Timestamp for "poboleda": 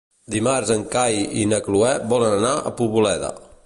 2.83-3.37